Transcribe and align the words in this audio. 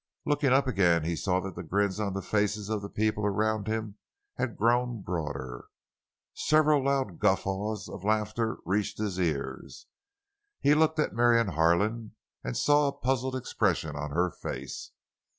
Looking 0.25 0.49
up 0.51 0.65
again, 0.65 1.03
he 1.03 1.15
saw 1.15 1.39
that 1.41 1.53
the 1.55 1.61
grins 1.61 1.99
on 1.99 2.13
the 2.15 2.23
faces 2.23 2.69
of 2.69 2.81
the 2.81 2.89
people 2.89 3.23
around 3.23 3.67
him 3.67 3.99
had 4.35 4.57
grown 4.57 5.03
broader—and 5.03 5.67
several 6.33 6.83
loud 6.85 7.19
guffaws 7.19 7.87
of 7.87 8.03
laughter 8.03 8.57
reached 8.65 8.97
his 8.97 9.19
ears. 9.19 9.85
He 10.59 10.73
looked 10.73 10.97
at 10.97 11.13
Marion 11.13 11.49
Harlan, 11.49 12.15
and 12.43 12.57
saw 12.57 12.87
a 12.87 12.91
puzzled 12.99 13.35
expression 13.35 13.95
on 13.95 14.09
her 14.09 14.31
face. 14.31 14.89